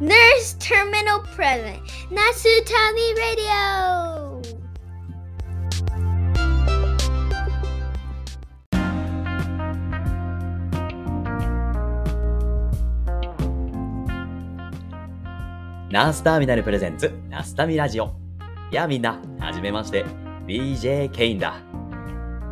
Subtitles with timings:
[0.00, 4.40] Nurse Terminal Present Nasutami Radio
[15.90, 18.14] ナースターミナルプレゼンツ、ナスタミラジオ。
[18.70, 20.04] やあみんな、はじめまして。
[20.46, 21.56] BJ ケインだ。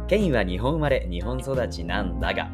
[0.09, 2.51] ケインは日本生まれ、日本育ちなんだが、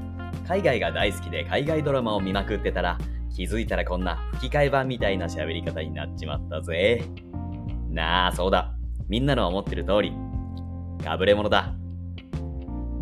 [0.47, 2.99] 海外が大好きで海外ドラマを見まくってたら、
[3.35, 7.03] 気づいたらこんな吹き替え版みたいな喋り方になっちまったぜ。
[7.91, 8.75] なあ、そうだ。
[9.09, 10.13] みんなの思ってる通り、
[11.05, 11.75] かぶれ者だ。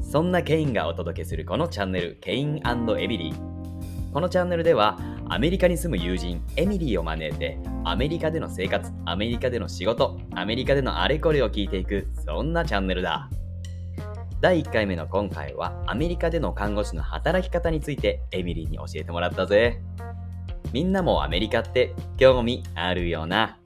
[0.02, 4.12] そんなケインがお届けするこのチャンネル、ケインエミリー。
[4.12, 4.98] このチャンネルでは
[5.28, 13.30] アメリカに住む友人エミリーを招いてアメリカでの生活、アメリカでの仕事、アメリカでのあれこれを聞いていくそんなチャンネルだ。
[14.40, 19.80] 第1回目の今回はアメリカでの看護師の働き方についてエミリーに教えてもらったぜ。
[20.72, 23.58] みんなもアメリカって興味あるよな。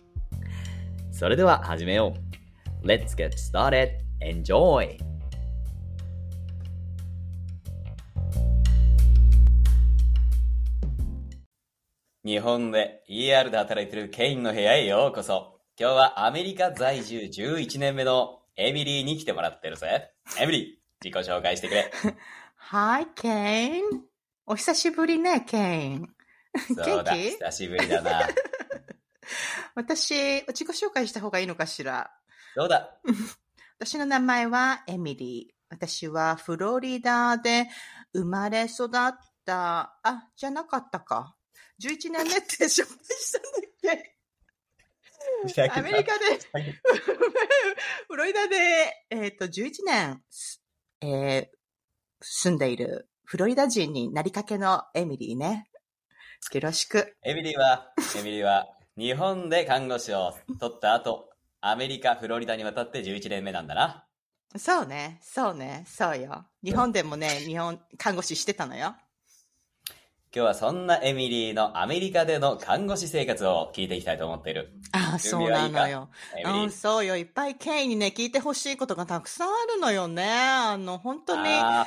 [1.12, 2.14] それでは始めよ
[2.82, 2.86] う。
[2.86, 3.90] Let's get started.
[4.22, 4.96] Enjoy!
[12.24, 15.60] 日本で ER で働いてるケインの部屋へようこそ。
[15.78, 20.10] 今日はアメリカ在住11年目のエミリーに来てもらってるぜ。
[20.40, 21.92] エミリー、自己紹介してくれ。
[22.56, 23.82] はい、ケイン。
[24.46, 26.13] お久しぶりね、ケイン。
[26.74, 28.28] そうだ、久しぶりだな。
[29.74, 32.10] 私、自己紹介した方がいいのかしら？
[32.56, 32.96] どうだ？
[33.80, 35.54] 私の名前はエミリー。
[35.70, 37.66] 私はフロリダで
[38.12, 38.90] 生まれ育っ
[39.44, 41.34] た、あ、じゃなかったか。
[41.82, 44.02] 11年目って紹介したんだっ
[45.56, 45.70] け？
[45.70, 46.38] アメリカで、
[48.08, 50.22] フロリダで、えっ、と、11年、
[51.00, 51.56] えー
[52.26, 55.68] 住んでいるフロリダ人になりかけのエミリーね。
[56.52, 57.16] よろしく。
[57.22, 64.04] エミリーは、エミリーは、日本で看護師を取った後、アメリカ、フロリダに渡って11年目なんだな。
[64.56, 66.46] そうね、そうね、そうよ。
[66.62, 68.94] 日本でもね、日本、看護師してたのよ。
[70.36, 74.72] 今日はそんなエミリーのアメリカでの看護師生活を聞いていきたいと思っている。
[74.90, 76.08] ああ、そうなのよ。
[76.44, 76.70] うん。
[76.72, 77.16] そうよ。
[77.16, 80.24] いっぱいケイにね、聞いてほしいことがたくさんあるのよね。
[80.28, 81.86] あの、本当に、あ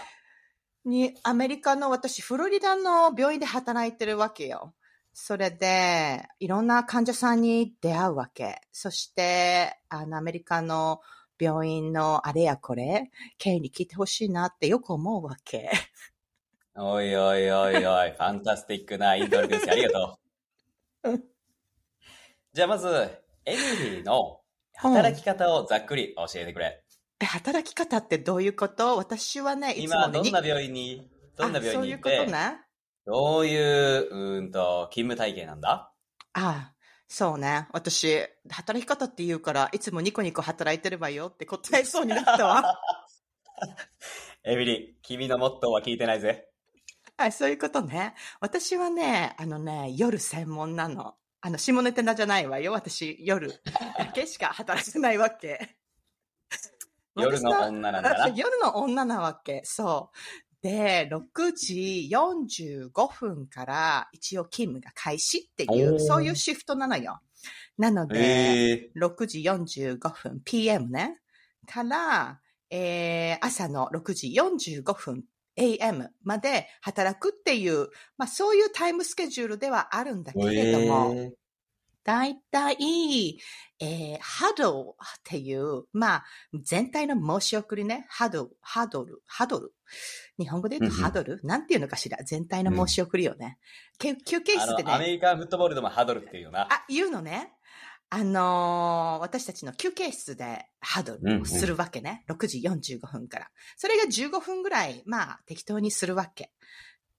[0.88, 4.74] に、アメリカの、私、フロリダの病院で働いてるわけよ。
[5.14, 8.62] それで、いろんな患者さんに出会うわけ。
[8.72, 11.02] そして、あの、アメリカの
[11.40, 15.70] 病院のあれやこれ、ケイに聞いてほしいなってよく思うわけ。
[16.76, 20.20] おいおいおいおい、 ファンタスティックなイントロデュースありがと
[21.06, 21.24] う。
[22.54, 22.88] じゃあまず、
[23.46, 23.62] エミ
[23.92, 24.42] リーの
[24.76, 26.84] 働き方をざっくり教えてくれ。
[27.20, 28.98] え、働き方ってどういうこと？
[28.98, 32.62] 私はね、いつも今、ね、どんなに病院に、どんな病院に行っあそういうこて、とね。
[33.06, 35.92] どういう、うーんと、勤務体系なんだ？
[36.34, 36.74] あ
[37.08, 37.68] そうね。
[37.72, 42.80] 私、働き方って言うから、いつもニコニコ働いてればよって答えそうになったわ。
[44.44, 46.50] エミリー、君のモットーは聞いてないぜ。
[47.18, 48.14] はい、そういうことね。
[48.42, 51.16] 私はね、あのね、夜専門なの。
[51.42, 52.74] あの、下ネタじゃないわよ。
[52.74, 53.64] 私、夜
[53.98, 55.78] だけしか働いてないわけ。
[57.18, 58.24] 夜の女なんだな。
[58.26, 59.62] あ 夜の女なわけ。
[59.66, 60.18] そう。
[60.62, 67.20] で、6時45分から一応勤務が開始っていう、そういうシフトなのよ。
[67.78, 71.20] なので、ええ6時45分 PM ね。
[71.68, 75.24] から、えー、朝の6時45分
[75.58, 81.32] AM まで働くっていう、まあそういうタイムスケジュールではあるんだけれども、えだ
[82.26, 83.38] いたい、
[83.80, 86.26] えー、ハドルっていう、まあ、
[86.64, 88.06] 全体の申し送りね。
[88.10, 89.74] ハドル、ハドル、ハドル。
[90.40, 92.18] 日本語で言うとうんうんハドル、なんていうのかしら？
[92.24, 93.58] 全体の申し送りよね。
[94.00, 95.12] け休憩あ室での、アメね。
[95.14, 96.62] リカンフットボールでもハドルっていうよな。
[96.72, 97.54] あ、言うのね。
[98.10, 102.24] あのー私たちの休憩室でハドルをするわけね。
[102.30, 103.50] 6時45分から。
[103.76, 106.52] それが15分ぐらい、まあ、適当にするわけ。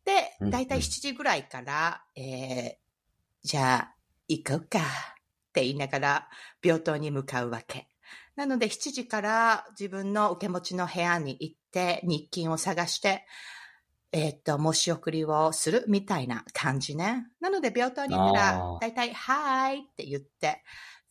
[0.06, 2.74] でうんう、んだいたい7時ぐらいから、えー、
[3.42, 3.95] じゃあ、
[4.28, 4.78] 行こうか。
[4.78, 4.83] っ
[5.53, 6.28] て言いながら、
[6.63, 7.89] 病棟に向かうわけ。
[8.36, 13.27] なので、7時から自分の受け持ちの部屋に行って、日勤を探して、
[14.13, 17.27] えっ、と、申し送りをするみたいな感じね。
[17.41, 20.63] なので、病棟に行ったあらー、だいたい、はいって言って、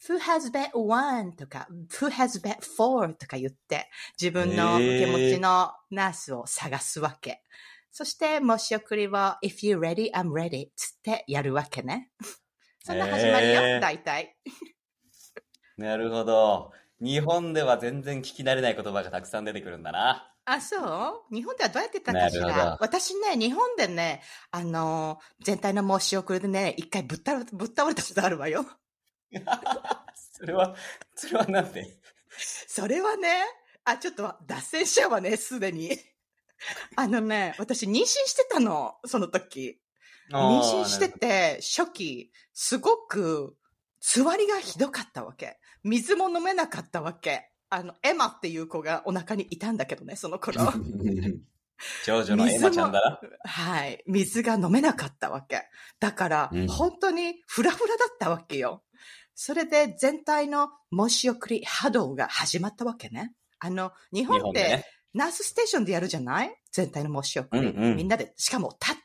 [0.08, 1.34] Who has bet one?
[1.34, 1.68] とか、
[2.00, 3.14] Who has bet four?
[3.14, 7.44] とか言って、自分の受け持ちのナースを探すわけ。
[7.92, 12.12] そして、申し送りを、If you're ready, I'm ready つってやるわけね。
[12.88, 14.34] そんな始まりよ、へーだいたい。
[15.78, 16.72] なるほど。
[17.02, 20.34] 日本では全然聞き慣れない言葉がたくさん出てくるんだな。
[20.46, 20.78] あ、そ
[21.30, 21.36] う？
[21.36, 22.78] 日本ではどうやってたかしら？
[22.80, 28.66] 私ね、日本でね、あの、全体の申し送りでね、一回ぶっ倒れぶっ倒れたことあるわよ。
[30.16, 30.74] それは、
[31.14, 32.00] それはなんで？
[32.68, 33.44] それはね、
[33.84, 35.92] あ、ちょっと脱線しちゃうわね、すでに。
[36.96, 39.82] あのね、私妊娠してたの、その時。
[40.32, 43.56] 妊娠してて、初期、すごく、
[44.00, 45.60] 座りがひどかったわけ。
[45.84, 47.50] 水も飲めなかったわけ。
[47.70, 50.62] あの、エマっていう子がお腹にいたんだけどね、その頃。
[52.06, 53.20] 長女のエマちゃんだな。
[53.44, 54.04] はい。
[54.08, 55.64] 水が飲めなかったわけ。
[56.00, 58.84] だから、うん本当にフラフラだったわけよ。
[59.36, 63.34] それで全体の申し送り波動が始まったわけね。
[63.60, 64.86] あの、日日本で本でね。
[65.14, 66.56] ナースステーションでやるじゃない？
[66.72, 68.97] 全体の申し送り、うんうんみんなで、しかも立って。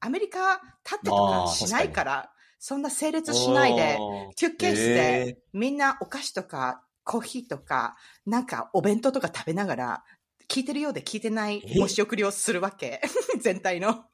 [0.00, 3.98] アメリカ、立ってとかしないから、そんな整列しないで、
[4.36, 4.94] 休憩室へ
[5.24, 10.04] で、みんなお菓子とか、コーヒーとか、なんかお弁当とか食べながら、
[10.48, 11.74] 聞いてるようで聞いてないえ？
[11.74, 13.00] 申し送りをするわけ。
[13.40, 14.04] 全体の。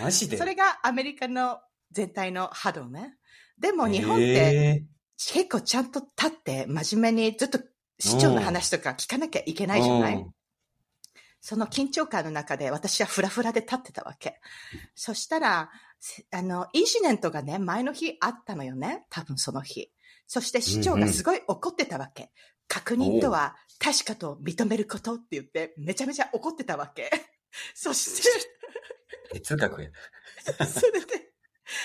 [0.00, 0.36] マジで？
[0.36, 1.60] それがアメリカの
[1.90, 3.16] 全体の波動ね。
[3.58, 4.84] でも日本ってへ
[5.18, 7.58] 結構ちゃんと立って真面目にずっと
[7.98, 10.30] 市長の話とか聞かなきゃいけないじゃない、うん
[11.40, 14.40] その緊張感の中で私はフラフラで立ってたわけ。
[14.94, 19.06] そしたら、せあの、インシデントがね、前の日あったのよね。
[19.10, 19.90] 多分その日。
[20.26, 22.30] そして市長がすごい怒ってたわけ。
[22.68, 27.10] 確認とは確かと認めることって言って、めちゃめちゃ怒ってたわけ。
[27.74, 29.90] そして、哲学や。
[30.66, 31.32] それで、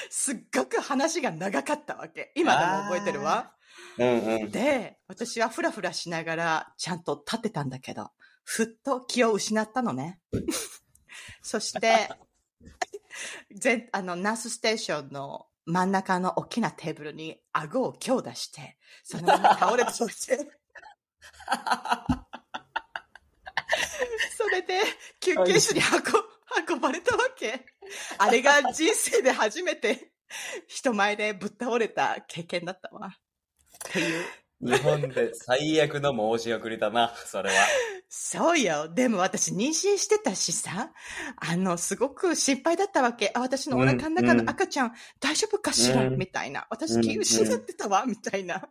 [0.09, 2.31] すっごく話が長かったわけ。
[2.35, 3.55] 今でも覚えてるわ。
[3.97, 4.51] うんうん。
[4.51, 8.11] で、私はフラフラしながらちゃんと立ってたんだけど、
[8.45, 10.21] ふっと気を失ったのね。
[11.41, 12.09] そして、
[13.51, 20.37] 全、あの、ナースステーションの真ん中の大きなテーブルに顎を強打して、そのまま倒れてそして、
[24.37, 24.81] それで、
[25.19, 27.65] 救急車に運運ばれたわけ。
[28.17, 30.11] あれが人生で初めて
[30.67, 33.07] 人前でぶっ倒れた経験だったわ。
[33.07, 34.25] っていう。
[34.61, 37.55] 日本で最悪の申し送りだな、 それは。
[38.07, 38.87] そうよ。
[38.87, 40.93] でも私妊娠してたしさ、
[41.37, 43.31] あの、すごく心配だったわけ。
[43.33, 46.67] あ、私のお腹の中の赤ちゃん、大丈夫かしら、うんみたいな。
[46.69, 48.69] 私気失ってたわ、みたいな。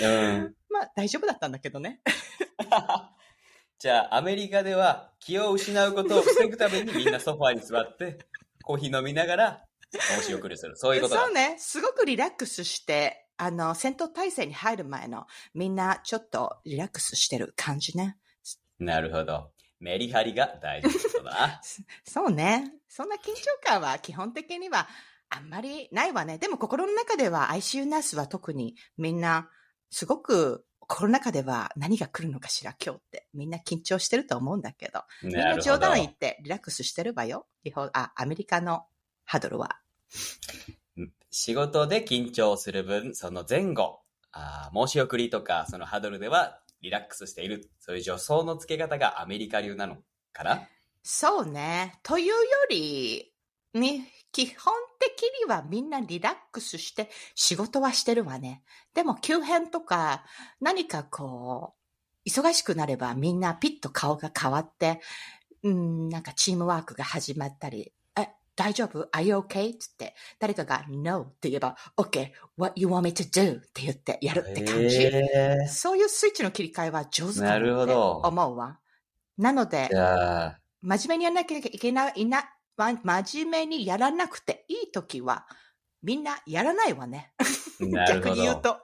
[0.00, 0.54] うん。
[0.68, 2.00] まあ、大丈夫だったんだけどね。
[3.78, 8.18] じゃあ、アメリカでは気を失うことを防ぐためにみんなソファーに座って、
[8.62, 10.76] コーヒー飲みながら申し送りする。
[10.76, 11.22] そういうことだ。
[11.22, 11.56] そうね。
[11.58, 18.18] すごくリラックスして、あの、戦闘態勢に入る前の、みんなちょっとリラックスしてる感じね。
[18.78, 19.50] なるほど。
[19.80, 21.60] メリハリが大事だな。
[22.04, 22.74] そうね。
[22.86, 24.88] そんな緊張感は基本的には
[25.30, 26.36] あんまりないわね。
[26.36, 29.48] でも心の中では ICU ナースは特にみんな
[29.88, 33.26] すごく心の中では何が来るのかしら今日って。
[33.32, 35.02] みんな緊張してると思うんだけど。
[35.22, 35.94] みんな冗談。
[35.94, 37.46] 言ってリラックスしてるわよ。
[37.64, 38.84] 日本、あ、アメリカの
[39.24, 39.80] ハドルは。
[41.30, 44.00] 仕事で緊張する分、その前後、
[44.32, 47.70] あ申し送りとか、そのハードルではリラックスしている。
[47.78, 49.96] そういう助走の付け方がアメリカ流なの
[50.32, 50.68] かな？
[51.02, 51.98] そうね。
[52.02, 52.34] というよ
[52.68, 53.32] り、
[53.72, 58.62] に、基本的にはみんなリラックスして仕事はしてるわね。
[58.94, 60.24] でも急変とか
[60.60, 61.74] 何かこ
[62.24, 65.00] う、忙しくなればみんなピッと顔が変わって、
[65.64, 67.92] うん、なんかチームワークが始まったり、
[68.60, 69.74] 大丈夫 ?Are you okay?
[69.78, 73.56] つって、誰かが No って言えば OK, what you want me to do?
[73.56, 75.10] って言ってやるって感じ。
[75.66, 78.78] そういうスイッチの切り替えは上手かなるなってほど思うわ。
[79.38, 79.88] なので
[80.82, 85.46] 真面目にやらなきゃいけないな、ま真面目にやらなくていいときは、
[86.02, 87.32] みんなやらないわね。
[88.08, 88.60] 逆に言うど。
[88.60, 88.80] と。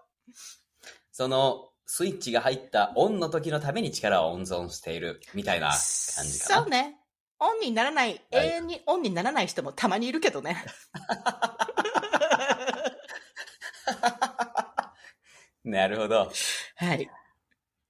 [1.13, 6.63] その、スイッチが入ったオンの時のために力を温存しているみたいな感じかな。
[6.63, 6.99] そうね。
[7.39, 10.65] オンにならない、永遠にオンにならない人もたまにいるけどね。
[15.65, 16.31] なるほど。
[16.77, 17.11] はい。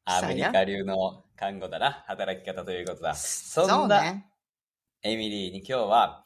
[0.05, 2.05] アメリカ流の看護だな。
[2.07, 3.15] 働き方ということだ。
[3.15, 4.27] そんなね。
[5.03, 6.25] エミリーに今日は、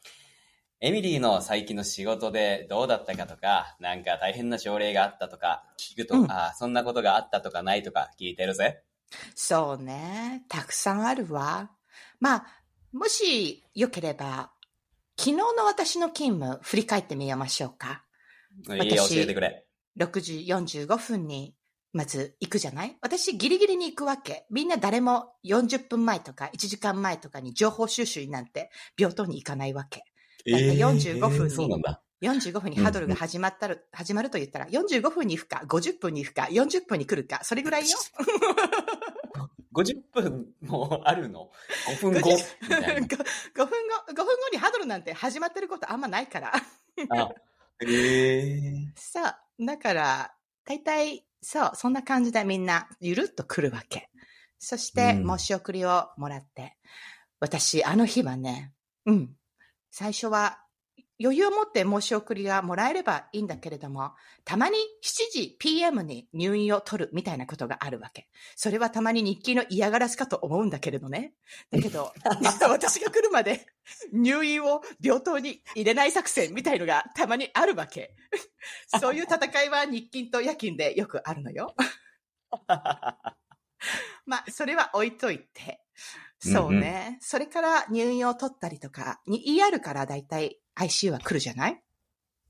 [0.80, 8.82] エミリーの最近の仕事でどうだったかとか、なんか大変な症例があったとか、聞くと、うんあそんなことがあったとかないとか聞いてるぜ。
[9.34, 10.44] そうね。
[10.48, 11.70] たくさんあるわ。
[12.20, 12.46] まあ、
[12.92, 14.52] もしよければ、
[15.18, 18.04] 昨日の私の勤務、振り返ってみましょうか。
[18.68, 19.66] いいよ、教えてくれ。
[19.99, 21.54] 6時45分に、
[21.92, 22.97] まず行くじゃない？
[23.00, 24.47] 私ギリギリに行くわけ。
[24.50, 30.04] みんな誰も40分前とか1時間前とかに情報収集になんて病棟に行かないわけ。
[30.50, 32.00] だいたい45分にそうなんだ。
[32.23, 37.97] 45分にハドルが始まったら、始まると言ったら、45分に行くか、50分に行くか、40分に来るか、それぐらいよ。
[39.74, 41.50] 50分もあるの
[42.00, 42.30] ?5 分後？
[42.62, 43.06] みたいな。
[43.06, 46.52] 5, 分後、5分後にハドルなんて始まってることあんまないから。
[46.54, 47.28] あ、
[47.80, 48.92] へえ。
[48.96, 49.66] そう。
[49.66, 50.34] だから、
[50.64, 54.10] 大体、そう、そんな感じでみんな、ゆるっと来るわけ。
[54.58, 56.76] そして、うん申し送りをもらって。
[57.38, 58.72] 私、あの日はね、
[59.06, 59.36] うん。
[59.90, 60.58] 最初は、
[61.22, 64.12] 余裕を持って申し送りがもらえればいいんだけれども、
[64.44, 68.28] たまに7時 PM に入院を取るみたいなことがあるわけ。
[68.56, 71.34] それはたまに日記の嫌がらせかと思うんだけれどね。
[71.70, 72.12] だけど、
[72.70, 73.66] 私が来るまで
[74.12, 78.16] 入院を病棟に入れない作戦みたいのがたまにあるわけ。
[78.98, 81.74] そういう戦いは日勤と夜勤でよくあるのよ。
[84.26, 85.82] まあ、それは置いといて。
[86.38, 87.18] そうね。
[87.20, 91.82] それから入院を取ったりとか、に ER からだいたい ICU は来るじゃない？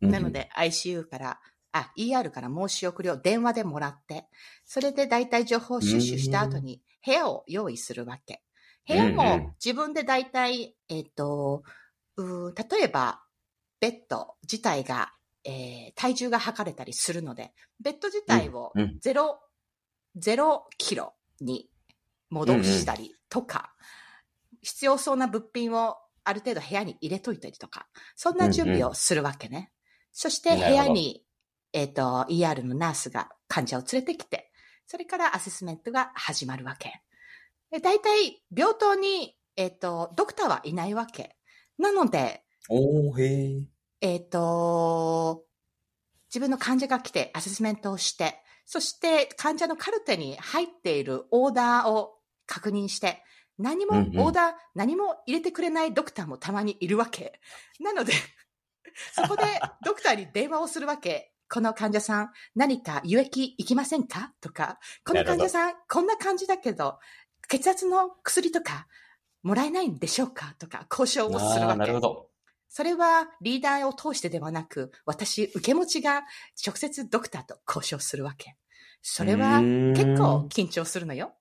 [0.00, 1.40] なの、で ICU から、
[1.72, 4.28] あ、ER から申し送りを電話でもらって、
[4.64, 8.42] それでだいたい情報収集した後に部屋を用意するわけ。
[8.86, 11.62] 部屋うんうんも自分でだいたい、えっ、と、
[12.16, 13.22] うー例えば、
[13.80, 15.12] ベッド自体が、
[15.44, 19.40] えー体重が測れたりするので、ベッド自体をうんうんゼロ、
[20.16, 21.68] ゼロキロに
[22.30, 23.74] 戻したりとか、
[24.62, 29.70] 必要そうな物品をある程度部屋に入れといたりとか、そんな準備をするわけね。
[30.12, 31.24] そして部屋に、
[31.72, 34.50] えっ、と、ER のナースが患者を連れてきて、
[34.86, 37.00] それからアセスメントが始まるわけ。
[37.70, 41.36] で大体、病棟に、えっ、と、ドクターはいないわけ。
[41.78, 43.68] なので、おー、へえ。
[44.00, 45.44] えっ、と、
[46.28, 52.12] 自分の患者が来てアセスメントをして、そして患者のカルテに入っているオーダーを
[52.46, 53.20] 確認して、
[53.58, 57.40] 何も、うんうんオーダー、何も入れてくれないドクターもたまにいるわけ。
[57.80, 58.12] なので、
[59.12, 59.42] そこで
[59.84, 61.32] ドクターに電話をするわけ。
[61.52, 64.34] この患者さん、何か輸液いきませんか？
[64.40, 67.00] とか、この患者さん、こんな感じだけど、
[67.48, 68.86] 血圧の薬とか、
[69.42, 70.54] もらえないんでしょうか？
[70.60, 72.00] とか、交渉をするわけなるほ。
[72.00, 72.29] ど。
[72.72, 76.22] それはリーダーを通してではなく、私、受け持ちが
[76.64, 78.54] 直接ドクターと交渉するわけ。
[79.02, 81.32] それは結構緊張するのよ。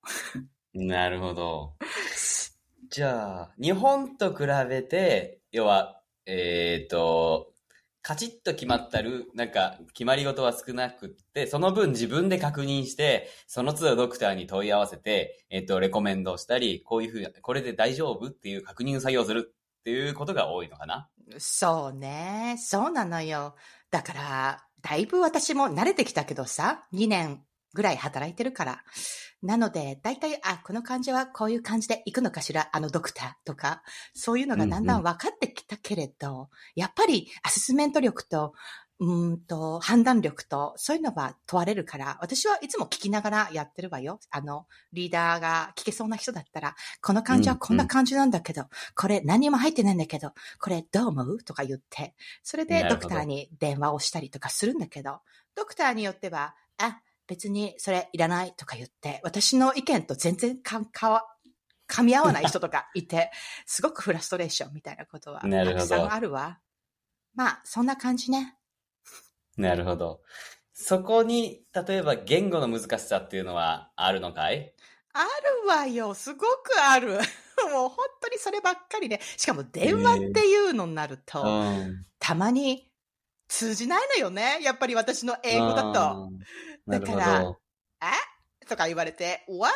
[0.73, 1.75] なるほど。
[2.89, 7.53] じゃあ、日本と比べて、要は、えっ、と、
[8.01, 19.53] カチッと決まったる、なんか、決まり事は少なくって、その分自分で確認して、その都度ドクターに問い合わせて、えっ、と、レコメンドしたり、こういうふうに、これで大丈夫っていう確認作業をする
[19.89, 21.09] っていうことが多いのかな？
[21.39, 22.57] そうね。
[22.59, 23.55] そうなのよ。
[23.89, 27.43] だから、だいぶ私も慣れてきたけどさ、2年
[27.73, 28.83] ぐらい働いてるから。
[29.41, 33.81] なので、だいたい、あ、この患者はこういう感じで行くのかしら、あのドクターとか、
[34.13, 38.53] そういうのがだんだん分かってきたけれど、やっぱりアセスメント力と、
[38.99, 44.19] うーんと、判断力と、そういうのは問われるから、私はいつも聞きながらやってるわよ。
[44.29, 48.65] あの、リーダーが聞けそうな人だったら、この患者はこんな感じなんだけど、
[48.95, 51.43] これ何にも入ってないんだけど、これどう思う？
[51.43, 52.13] とか言って、
[52.43, 55.21] それでドクターに電話をしたりとかするんだけど、
[55.55, 61.23] ドクターによっては、あ、別にそれいらないとか言って、私の意見と全然かかわ、
[61.87, 63.31] 噛み合わない人とかいて、
[63.65, 66.59] すごくフラストレーションみたいなことはたくさんあるわ。
[67.33, 68.57] まあ、そんな感じね。
[69.59, 70.21] なるほど。
[70.73, 74.73] そこに、例えば言語の難しさっていうのはあるのかい？
[75.13, 75.23] あ
[75.63, 76.13] るわよ。
[76.13, 77.19] すごくある。
[77.73, 79.19] もう本当にそればっかりで。
[79.35, 82.05] しかも電話っていうのになると、うん。
[82.19, 82.89] たまに
[83.49, 84.59] 通じないのよね。
[84.61, 86.29] やっぱり私の英語だと。
[86.87, 87.59] だからど。
[88.01, 88.65] え？
[88.65, 89.73] とか言われて、what?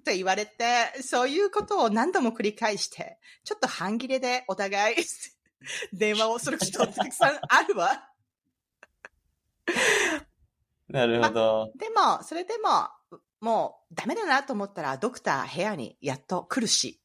[0.00, 4.96] って言われて、そういうことを何度も繰り返して、ちょっと半切れでお互い
[5.92, 8.08] 電話をする人たくさんあるわ。
[10.88, 11.72] なるほど。
[11.76, 12.88] でも、それでも、
[13.40, 17.02] もうダメだなと思ったら、ドクター部屋にやっと来るし、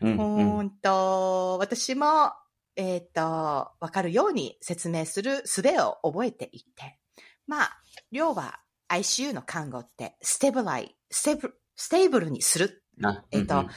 [0.00, 2.32] うんうーんと、私も、
[2.76, 6.98] えっ、と、わかるように説明する術を覚えていって。
[7.46, 12.84] まあ、要は ICU の看護って、 stabili、stab、stable にする。
[13.02, 13.70] あえっとうんうん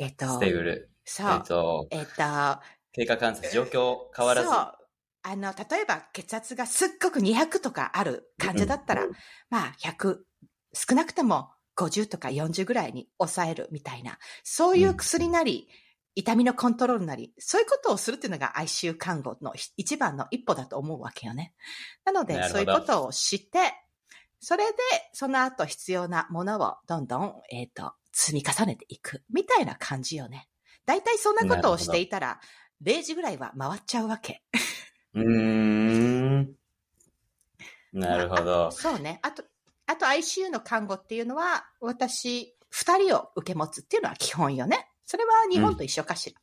[0.00, 0.90] えっ、と、 stable。
[1.04, 1.28] そう。
[1.30, 2.12] えっと、えっ、と、
[2.92, 4.48] 経過観察、状況変わらず。
[4.48, 4.77] そう。
[5.22, 9.06] あの、例えば血圧がすっごく200とかある患者だったら、
[9.50, 10.18] まあ100、
[10.72, 15.68] 少なくとも50とか40ぐらいに抑えるみたいな、そういう薬なり、
[16.14, 21.54] 痛みのコントロールなり、そういうことをするっていうのが ICU 看護の一番の一歩だと思うわけよね。
[22.04, 23.72] なのでそういうことを知って、
[24.40, 24.78] それで、
[25.12, 30.48] その後必要なものをどんどん、えっ、と、積み重ねていく、みたいな感じよね。
[30.86, 32.40] だいたいそんなことをしていたら、
[32.82, 34.42] 0時ぐらいは回っちゃうわけ。
[35.22, 36.54] うーん。
[37.92, 38.70] なるほど。
[38.70, 39.18] そうね。
[39.22, 39.42] あと、
[39.86, 44.88] あと ICU の看護っていうのは、私二人を受け持つっていうのは基本よね。
[45.04, 46.40] それは日本と一緒かしら。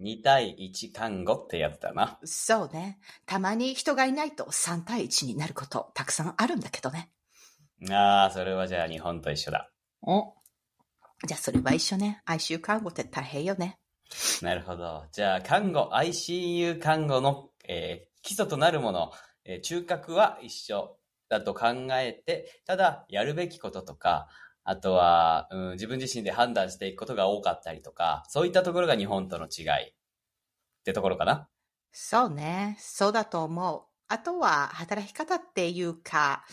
[0.00, 2.18] 2対1看護ってやつだな。
[2.24, 2.98] そうね。
[3.26, 7.10] たまに人がいないと3対1になることたくさんあるんだけどね。
[7.90, 9.70] ああ、それはじゃあ日本と一緒だ。
[10.02, 10.34] お。
[11.26, 12.22] じゃあそれは一緒ね。
[12.26, 13.78] ICU 看護って大変よね。
[14.42, 15.04] なるほど。
[15.12, 19.12] じゃあ、看護、ICU 看護の、えー基礎となるもの、
[19.44, 20.98] えー中核は一緒
[21.30, 24.28] だと考えて、ただ、やるべきこととか、
[24.64, 29.92] あとは、うん、自分自身で判断していくことが多かったりとか、そういったところが日本との違いっ
[30.84, 31.48] てところかな。
[31.92, 32.76] そうね。
[32.78, 33.82] そうだと思う。
[34.08, 36.44] あとは働き方っていうか、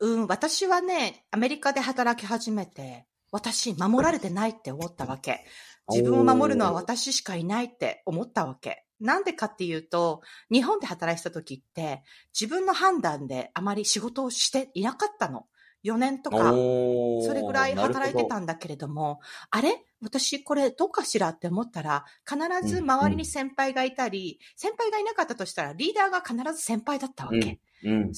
[0.00, 5.44] うん、私はね、アメリカで働き始めて、私守られてないって思ったわけ。
[5.88, 8.85] 自分を守るのは私しかいないって思ったわけ。
[9.00, 12.02] なんでかっていうと、日本で働いてた時って、
[12.38, 15.46] 自分の判断であまり仕事をしていなかったの。
[15.84, 19.84] 4年とか、それぐらい働いてたんだけれども、あれ？
[20.02, 22.38] 私これどうかしらって思ったら、必
[22.68, 27.60] ず周りに先輩がいたり、先輩がいなかったとしたら、リーダーが必ず先輩だったわけ。
[27.84, 28.08] うん、うん。
[28.08, 28.14] で、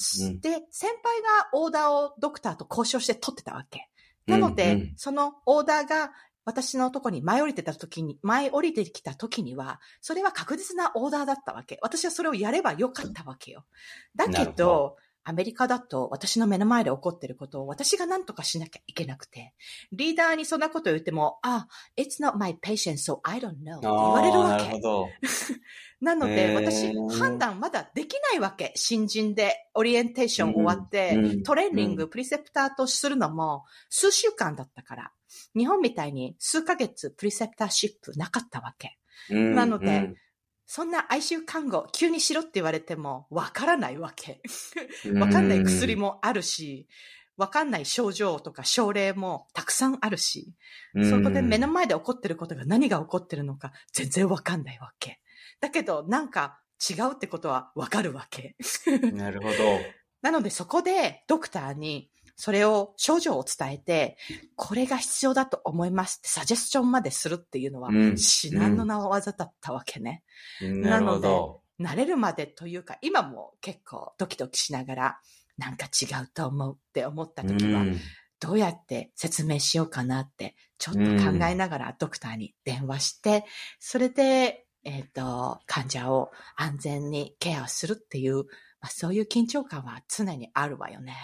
[0.70, 3.90] 先輩がオーダーをドクターと交渉して取ってたわけ。
[4.26, 6.12] なので、うんうんそのオーダーが
[6.48, 11.78] 私のとこに前降りてた時に、前降りてきた時には、それは確実なオーダーだったわけ。
[11.82, 13.66] 私はそれをやればよかったわけよ。
[14.16, 19.52] だけどど、アメリカだと私の目の前で起こってることを私が何とかしなきゃいけなくて、
[19.92, 24.80] リーダーにそんなこと言っても、あ、it's not my patient, so I don't know って言われるわけなるほ。
[24.80, 25.08] ど。
[26.00, 28.72] なので、私、判断まだできないわけ。
[28.74, 35.12] 新人でオリエンテーション終わって、うんうんトレーニング、うプリセプターとするのも数週間だったから。
[35.56, 38.98] 日本みたいに数ヶ月プリセプターシップなかったわけ。
[39.30, 40.16] うんなのでうん
[40.70, 44.42] そんな ICU 看護、急にしろって言われてもわからないわけ。
[45.14, 46.86] わかんない薬もあるし、
[47.38, 50.52] わかんない症状とか症例もたくさんあるし、
[50.94, 55.20] うんそこで目の前で起こってることが何が起こってるのか全然わかんないわけ。
[55.60, 58.54] だけど、なんか違うってことはわかるわけ。
[59.14, 59.54] なるほど。
[60.20, 64.16] なのでそこでドクターにそれを症状を伝えて、
[64.54, 70.22] これが必要だと思いますってサジェスチョンまでするっていうのはうん至難のな技だったわけね。
[70.62, 71.62] なるほど。
[71.80, 75.20] 慣れるまでというか、今も結構ドキドキしながら、
[75.58, 78.00] なんか違うと思うって思った時は、うん
[78.40, 83.44] どうやって説明しようかなって、ちょっと考えながらドクターに電話して、
[83.80, 88.44] それで、えっ、と、患者を安全にケアするっていう、ま
[88.82, 91.16] あ、そういう緊張感は常にあるわよね。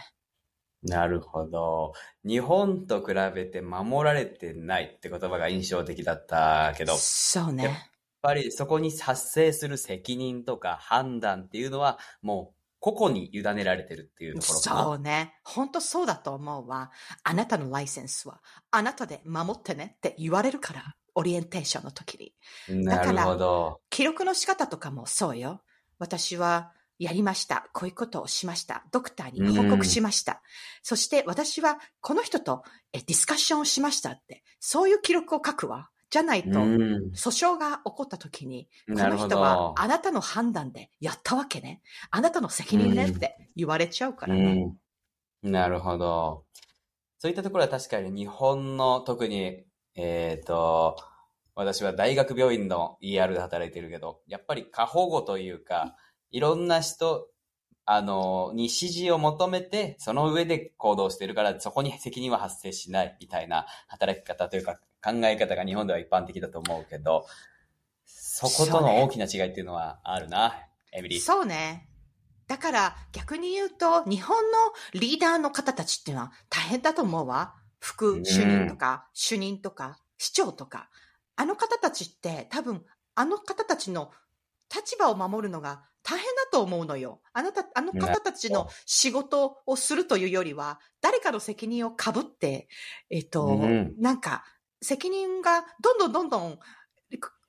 [0.85, 1.93] なるほど。
[2.25, 7.91] 日本と比べて守られてないって言葉が印象的だったけど、やっそうね。
[8.25, 14.83] ぱりそこに発生する責任とか判断っていうのはもう個々に委ねられてるっていうところかな。
[14.85, 15.35] そうね。
[15.43, 16.91] 本当そうだと思うわ。
[17.23, 22.19] あなたのライセンスは、あなたで守ってねって言われるから、オリエンテーションの時
[22.69, 22.85] に。
[22.85, 23.81] なるほど。
[23.89, 25.63] 記録の仕方とかもそうよ。
[25.99, 27.69] 私はやりました。
[27.73, 28.85] こういうことをしました。
[28.93, 30.43] ドクターに報告しました。
[30.83, 35.91] そして私はこの人とえディスカッションをしましたって、そういう記録を書くわ。
[36.11, 36.79] じゃないと、うん
[37.13, 39.75] 訴訟が起こった時に、この人はど。
[39.77, 41.83] あなたの判断でやったわけね。
[42.11, 44.73] あなたの責任ねって言われちゃうからね。
[45.43, 45.51] うん。
[45.51, 46.45] なるほど。
[47.19, 49.65] そういったところは確かに日本の特に、
[49.97, 50.97] えっ、と、
[51.57, 55.97] 私は大学病院の ER で働いてるけど、やっぱり過保護というか、
[56.35, 57.29] いろんな人、
[57.87, 67.25] あの、に指示を求めて、その上で行動してるから、そこに責任は発生しないみたいな働き方というか、考え方が日本では一般的だと思うけど、
[68.05, 70.57] そことの大きな違いっていうのはあるな、
[70.93, 71.21] エミリー。
[71.21, 71.89] そうね。
[72.49, 74.59] だから逆に言うと、日本の
[75.01, 77.55] リーダーの方たちっていうのは大変だと思うわ。
[77.79, 80.91] 副主任とか、主任とか、市長とか。
[81.37, 84.11] あの方たちって多分、あの方たちの
[84.75, 87.21] 立場を守るのが大変だと思うのよ。
[87.33, 92.69] あなた、あの方たちの仕事をするというよりは、誰かの責任をかぶって、
[93.11, 94.45] えっ、と、うんなんか、
[94.83, 96.59] 責任がどんどんどんどん、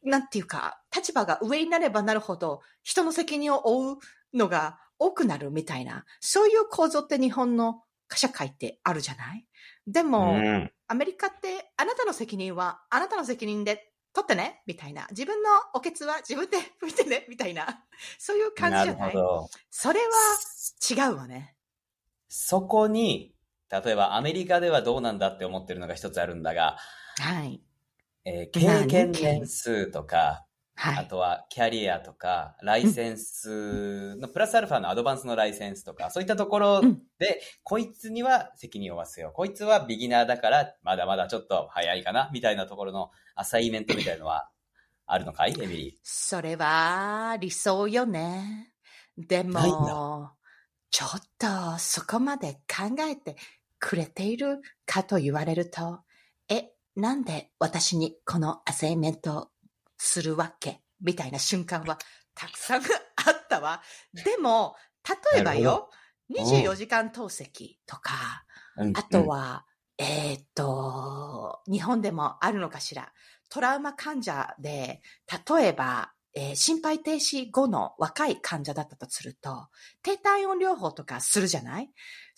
[0.04, 3.98] なんていうか、立場が上になればなるほど、人の責任を負う
[4.38, 9.46] のが多くなるみたいな、そういう構造って日本の社会ってあるじゃない？
[9.88, 10.72] でも、うん。
[10.88, 15.06] アメリカって、あなたの責任は、あなたの責任で取ってねみたいな。
[15.12, 17.84] 自分のおけつは自分で拭いてねみたいな。
[18.17, 18.97] そういう感じじゃない？
[18.99, 19.49] なるほど。
[19.69, 20.06] それは
[20.89, 21.56] 違うわね。
[22.30, 23.36] そこに、
[23.69, 26.78] 例えばアメリカではどうなんだって思ってるのが一つあるんだが、
[27.19, 27.62] はい。
[28.23, 28.88] えー経何？
[28.88, 30.45] 験年数とか、
[30.76, 30.98] はい。
[30.98, 39.32] あとはキャリアとか、ライセンスのプラスアルファのアドバンスのライセンスとか、そういったところうんで、こいつには責任を負わせよう。
[39.34, 44.50] こいつはビギナーだから、まだまだちょっと早いかな、みたいなところのアサイメントみたいのは
[45.08, 48.74] あるのかいエミリそれは理想よね。
[49.18, 50.32] でも、
[50.92, 53.38] ちょっとそこまで考えて
[53.80, 56.02] くれているかと言われると、
[56.50, 59.48] え、なんで私にこのアサイメントを
[60.06, 61.98] するわけみたいな瞬間は
[62.34, 62.86] たくさんあっ
[63.50, 63.82] たわ。
[64.13, 64.76] でも、
[65.34, 65.89] 例えばよ、
[66.30, 68.91] なるほど24時間透析とか、ー。
[68.98, 69.65] あとは、
[69.98, 73.12] えーっと、日本でもあるのかしら。
[73.50, 75.02] トラウマ患者で、
[75.48, 79.68] 例えば、えー心肺停止後の若い患者だったとすると、
[80.04, 81.89] 低体温療法とかするじゃない、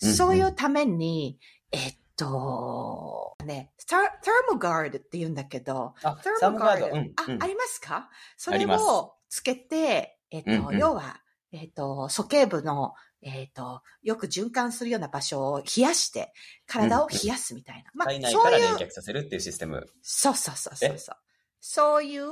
[0.02, 1.38] うんうんそういうために、
[1.72, 6.86] えーっと、ね、サーサーモガードって言うんだけど、あ、ササーモガード。
[6.86, 7.42] あ、うんうん。
[7.42, 8.10] ありますか？
[8.36, 10.78] それをつけて、えっ、と、うんうん。
[10.78, 16.32] 要は、えっ、と、鼠径部の、えっ、と、よく循環するような場所を冷やして、
[16.66, 17.90] 体を冷やすみたいな。
[17.94, 19.86] まあ体、内そういう、から冷却させるっていうシステム。
[20.02, 21.16] そうそうそうそうそう。
[21.60, 22.28] そういう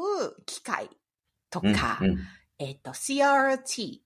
[0.46, 0.90] 機械
[1.48, 2.18] とうんか、うん。
[2.58, 4.00] えっ、と、CRT、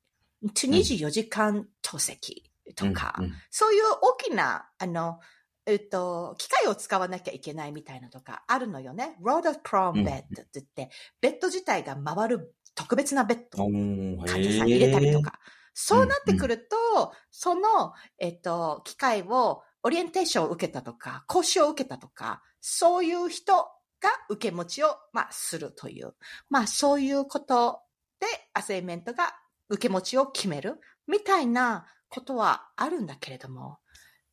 [0.45, 2.43] 24時間透析
[2.75, 3.33] とか、うんうん。
[3.51, 5.21] そういう大きな、あの、
[5.67, 9.17] えっと、機械を使わなきゃいけないみたいなとかあるのよね。
[9.21, 15.39] ロードプロンベッドって言って、ベッド自体が回る特別なベッドおー患者さん入れたりとへか。
[15.75, 26.15] そうなってくると、その、えっと、機械をオリエンテーションを受けたとか、講習を受けたとか、そういう人が受け持ちを、まあ、するという。
[26.49, 27.81] まあ、そういうこと
[28.19, 29.35] で、アセイメントが
[29.69, 33.79] 受け持ちを決めるみたいなことはあるんだけれども、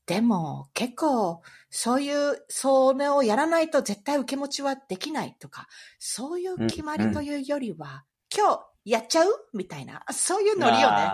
[0.07, 5.67] でも結構そういう、それをやらないと絶対受け持ちはできないとか、
[5.99, 9.31] そういう決まりというよりは、今日やっちゃう？
[9.53, 11.11] みたいな、そういうーノリよね。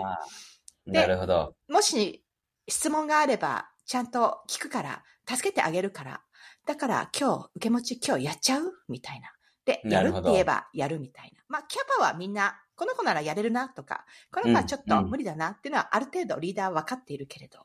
[0.86, 1.54] なるほど。
[1.68, 2.24] もし
[2.68, 6.22] 質問があれば、ちゃんと聞くから、助けてあげるから。
[6.64, 8.72] だから今日、受け持ち今日やっちゃう？
[8.88, 9.32] みたいな。
[9.64, 11.42] で、やるって言えばやるみたいな。
[11.48, 17.58] まあ、キャパはみんな、この子ならやれるなとか、この子はちょっとうん無理だなっていうのはある程度リーダーは分かっているけれど、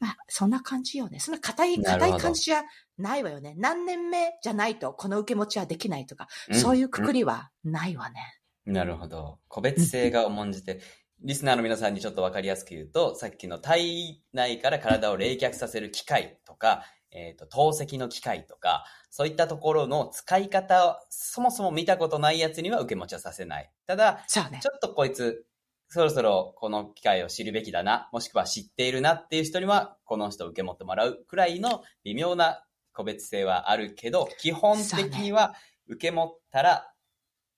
[0.00, 1.18] まあ、そんな感じよね。
[1.20, 2.62] そんな硬い、硬い感じじゃ
[2.98, 3.54] ないわよね。
[3.56, 8.40] 何年目じゃないとこの受け持ちはできないとか、うんそういうくくりはないわね。
[8.66, 9.38] なるほど。
[9.48, 10.80] 個別性が重んじて、
[11.20, 23.70] リスナーの皆さんにちょっとわかりやすく言うと、さっきの体内から体を冷却させる機械とか、えっ、と、透析の機械とか、そういったところの使い方を、そもそも見たことないやつには受け持ちはさせない。
[23.86, 24.68] ただ、ねち。
[24.68, 25.46] ょっとこいつ、
[25.88, 35.54] そろそろこの機械を知るべきだな、もしくは知っているなっていう人には、この人を受け持ってもらうくらいの微妙な個別性はあるけど、基本的には
[35.86, 36.92] 受け持ったら、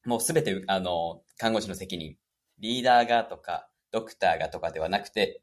[0.05, 2.17] もうすべて、あの、看護師の責任。
[2.59, 5.43] リーダーがとか、ドクターがとかではなくて、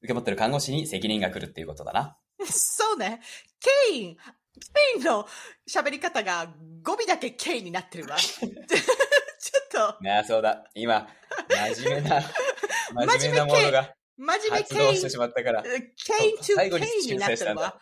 [0.00, 2.16] 受け持ってる看護師に責任が来るっていうことだな。
[2.52, 3.20] そうね。
[3.60, 4.20] ケイン、ケ
[4.96, 5.26] インの
[5.68, 8.16] 喋り方が語尾だけケインになってるわ。
[8.20, 8.48] ちょ
[9.88, 10.64] っと、ねあ、そうだ。
[10.74, 11.08] 今、
[11.74, 12.22] 真面目な、
[12.94, 15.62] 真面目なものが真面目発動してケイン、しまったから。
[15.62, 15.76] ケイ
[16.34, 17.80] ン最後 to にケインになってるわ。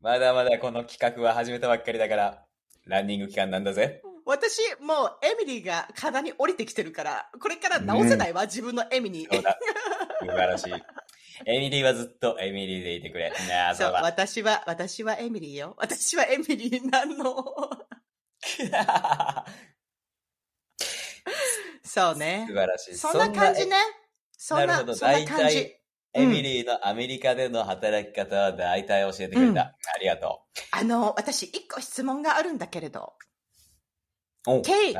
[0.00, 2.44] まだまだこの企画は始めたばっかりだから、
[2.86, 4.02] ランニング期間なんだぜ。
[4.24, 9.28] 私、もうエミリーが体に降りてきてるから、これから直せないわ、自分のエミに。
[9.30, 9.58] そうだ。
[10.26, 10.72] 素晴らしい。
[11.46, 13.30] エミリーはずっとエミリーでいてくれ。
[13.30, 13.36] ね
[13.70, 13.92] あ、そそう。
[13.94, 15.74] 私は、私はエミリーよ。
[15.78, 17.44] 私はエミリーなの。
[21.84, 22.54] そうね素。
[22.54, 22.94] 晴らしい。
[22.96, 23.76] そんな感じね。
[24.36, 25.78] そんな、なるほどそんな感じ大体。
[26.14, 29.52] エミリーのアメリカでの働き方は大体教えてくれた。
[29.52, 33.14] うんありがとあの、私、一個質問があるんだけれど、
[34.44, 34.98] ケイケ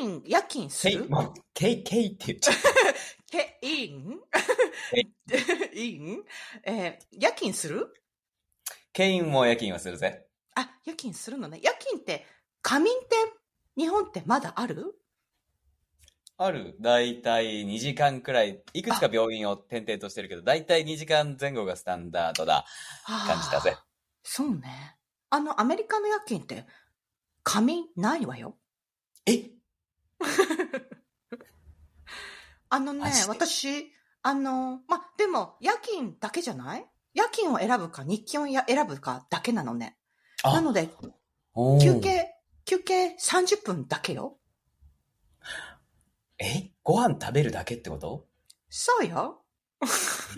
[0.00, 1.08] イン、夜勤する？
[1.52, 2.52] ケイ、ケイって言っちゃ
[3.38, 4.20] っケイン
[4.92, 5.00] ケ
[5.74, 6.24] イン
[6.64, 7.92] えー夜勤する？
[8.66, 8.74] た。
[8.92, 10.26] ケインも夜勤はするぜ。
[10.54, 11.60] あ、夜勤するのね。
[11.62, 12.26] 夜勤って、
[12.60, 13.16] 仮眠って、
[13.76, 14.94] 日本ってまだある？
[16.36, 16.76] ある。
[16.80, 22.66] 大体2時間くらい、いくつか病院を転々としてるけど、大体2時間前後がスタンダードだ。
[23.06, 23.76] 感じだぜ。
[24.24, 24.96] そうね。
[25.30, 26.66] あの、アメリカの夜勤って、
[27.44, 28.58] 仮眠ないわよ。
[29.26, 29.50] え？
[32.74, 36.86] あのねマジ、で私、あの、ま、でも、夜勤だけじゃない？
[37.12, 39.98] 夜勤を選ぶか日勤をや選ぶかだけなのね。
[40.42, 40.88] なので、
[41.52, 41.80] おー。
[41.82, 44.38] 休憩、休憩30分だけよ。
[46.38, 46.70] え？
[46.82, 48.26] ご飯食べるだけってこと？
[48.70, 49.44] そうよ。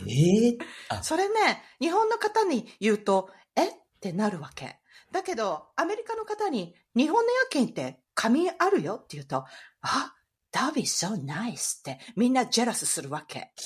[0.09, 3.69] ええあ、それね、日本の方に言うと、え？
[3.69, 4.81] ってなるわけ。
[5.13, 9.45] だけど、アメリカの方に、日本の夜勤って仮眠あるよって言うと、
[9.83, 10.15] あ、
[10.55, 13.53] that'd be so nice ってみんなジェラスするわけ。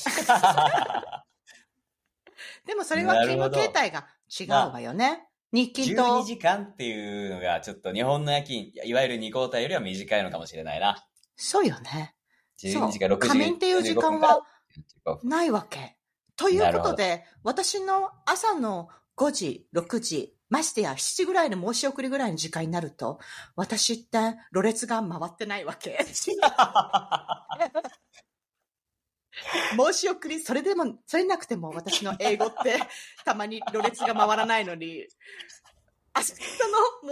[2.67, 5.29] でもそれは勤務形態が違うわよね。
[5.53, 6.03] 日勤と。
[6.21, 11.07] 12時間っていうのがちょっと日本の夜勤、いわゆる2交代よりは短いのかもしれないな。
[11.37, 12.15] そうよね。
[12.59, 13.29] 12時か6時。
[13.29, 14.43] 仮眠っていう時間は
[15.05, 15.97] 15分ないわけ。
[16.37, 23.19] ということで、私の朝の5時、6時、ましてや7時ぐらいの申し送りぐらいの時間になると、
[23.57, 25.99] 私って、ろれつが回ってないわけ。
[29.77, 32.79] 申し送り、それでも、それなくても私の英語って、
[33.25, 35.07] たまにろれつが回らないのに、
[36.17, 36.33] 明日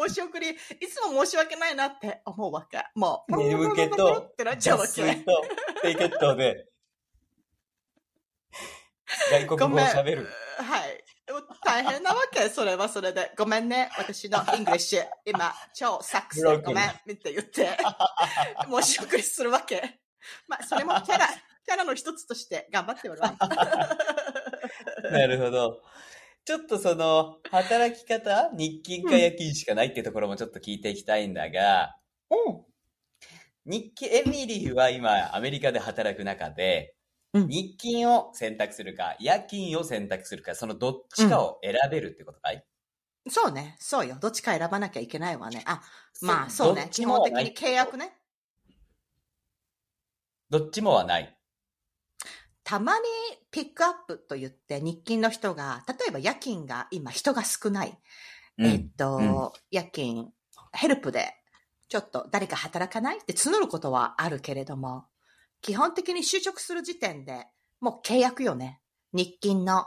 [0.01, 0.55] の申し送り、い
[0.88, 2.85] つも申し訳ないなって思うわけ。
[2.94, 5.25] もう、眠気とってなっちゃうわけ。
[5.83, 6.66] 低血糖で、
[9.31, 10.29] 外国語を喋る。
[10.59, 11.05] はい。
[11.65, 13.33] 大変なわけ、それはそれで。
[13.37, 15.05] ごめんね、私の English。
[15.25, 17.77] 今、超 sucks でごめん、って言って、
[18.83, 20.01] 申し送りするわけ。
[20.47, 21.27] まあ、それもキャラ、
[21.65, 23.37] キャラの一つとして頑張っておるわ。
[25.11, 25.83] なるほど。
[26.45, 31.97] ちょっとその、働き方日勤か夜勤しかないってところもちょっと聞いていきたいんだが、
[32.31, 32.65] うん。
[33.65, 36.96] 日勤、エミリーは今アメリカで働く中で、
[37.33, 42.65] うん日勤を選択するか、夜勤を選択するか、そのどっちかを選べるってことかい、
[43.29, 44.17] そうね、そうよ。
[44.21, 45.62] どっちか選ばなきゃいけないわね。
[45.67, 45.83] あ、
[46.23, 48.17] まあ、そうね基本的に契約ね。
[50.49, 51.37] どっちもはない。
[52.62, 53.05] たまに
[53.51, 57.99] ピックアップと言って日勤の人が、例えば夜勤が今人が少ない。
[58.59, 60.33] えっと、うん夜勤、
[60.73, 61.35] ヘルプで、
[61.89, 65.07] ちょっと誰か働かないって募ることはあるけれども、
[65.67, 67.45] 基本的に就職する時点で、
[67.81, 68.81] もう契約よね。
[69.13, 69.85] 日勤の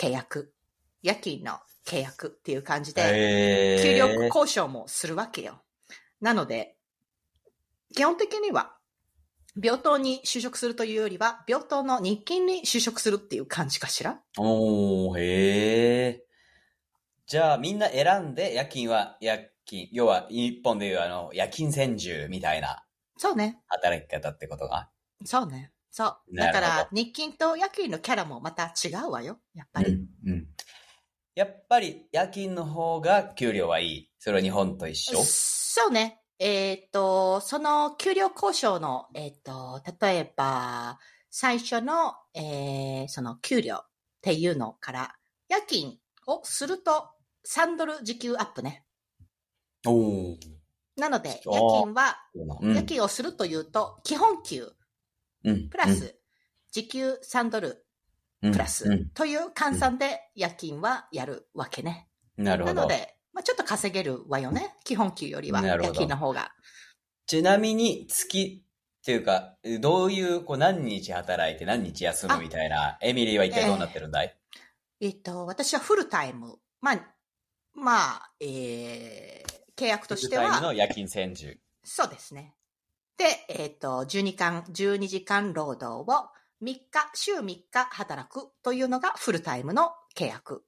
[0.00, 0.52] 契約、
[1.00, 5.62] 夜勤の契約っていう感じで、給料交渉もするわけよ。
[6.20, 6.76] なので、
[7.94, 8.78] 基本的には、
[9.62, 16.24] 病棟に就職するというよりは、病棟の日勤に就職するっていう感じかしらおー、へえ。
[17.28, 23.58] じゃあみんな選んで夜勤は夜勤、要は日本でいうあの夜勤専従みたいなそうね。
[23.68, 24.90] 働き方ってことが。
[25.24, 25.72] そうね。
[25.90, 26.36] そう。
[26.36, 29.38] だから、日勤と夜勤のキャラもまた違うわよ。
[29.54, 29.92] やっぱり。
[29.92, 30.46] うんうん
[31.36, 34.10] やっぱり夜勤の方が給料はいい。
[34.18, 36.22] それは日本と一緒そうね。
[36.38, 40.98] えっ、と、その給料交渉の、えっ、と、例えば、
[41.30, 43.86] 最初の、えーその給料っ
[44.22, 45.14] ていうのから、
[45.50, 47.10] 夜勤をすると
[47.46, 48.86] 3ドル時給アップね。
[49.86, 50.36] おー。
[50.96, 52.16] なので、夜勤は、
[52.60, 54.72] うん夜勤をするというと、基本給うん
[55.42, 56.16] プラス、
[56.72, 57.86] 時給3ドル
[58.42, 62.08] うんプラスうんという換算で夜勤はやるわけね。
[62.36, 62.74] なるほど。
[62.74, 64.74] なので、まあ、ちょっと稼げるわよね。
[64.84, 66.52] 基本給よりは夜勤の方が。
[67.26, 74.36] ちなみに月っていうか、どういう、こう何日働いて何日休むみたいな、エミリーは一体どうなってるんだい、
[75.00, 76.58] えっと、私はフルタイム。
[76.80, 77.14] まあ、
[77.72, 81.56] まあ、えー、契約としてフルタイムのは、夜勤専従。
[81.84, 82.55] そうですね。
[83.16, 86.28] で、えっと、12間、12時間労働を
[86.62, 90.64] 3日、週3日働くというのがフルタイムの契約。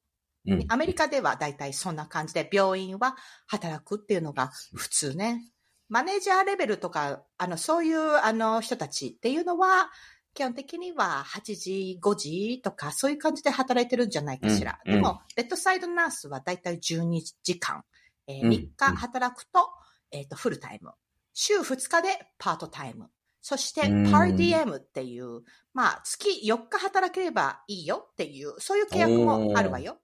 [0.46, 5.42] うんアメリカでは大体そんな感じで、病院は働くっていうのが普通ね。
[5.88, 9.90] マネージャーレベルとか、あの、そういう、あの、人たちっていうのは、
[10.34, 14.78] 基本的には8時、5時とか、そういう感じで働いてるんじゃないかしら。
[14.86, 17.84] うんでも、ベッドサイドナースは大体12時間、
[18.26, 19.70] えーうん3日働くと、
[20.10, 20.92] えっ、と、フルタイム。
[21.40, 23.10] 週2日でパートタイム。
[23.40, 29.98] そして、パうんーディエムっていう、まあ、月4日働ければいいよっていう、そういう契約もあるわよ。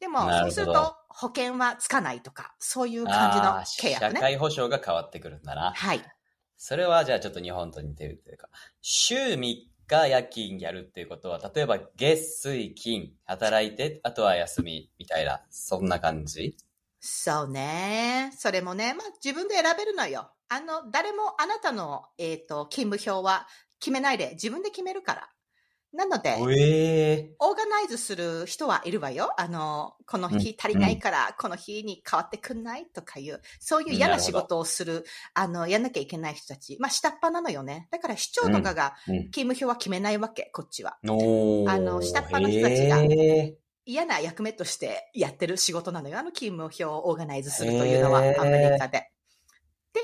[0.00, 4.14] でも、そうすると、保険はつかないとか、そういう感じの契約ね。
[4.14, 5.74] 社会保障が変わってくるんだな。
[5.76, 6.02] はい。
[6.56, 8.48] それはじゃあちょっと日本と似てるっていうか、
[8.80, 16.56] 週3日夜勤やるっていうことは、例えば月水金働いて、あとは休みみたいな、そんな感じ？
[17.00, 18.32] そうね。
[18.36, 20.30] それもね、まあ自分で選べるのよ。
[20.48, 23.46] あの、誰もあなたの、えっ、と、勤務表は
[23.80, 25.28] 決めないで自分で決めるから。
[25.92, 29.32] なので、ええオーガナイズする人はいるわよ。
[29.38, 36.76] あの、この日足りないから、この日に変わってくんないとかいう、そういう嫌な仕事をする、あの、やんなきゃいけない人たち。
[36.78, 37.88] まあ、下っ端なのよね。
[37.90, 40.98] だから市長とかが勤務表は決めないわけ、こっちは。
[41.02, 41.06] あ
[41.78, 43.56] の下っ端の人たちがへ
[43.88, 46.18] 嫌な役目としてやってる仕事なのよ。
[46.18, 49.10] あの勤務表をオーガナイズするというのは、アメリカで。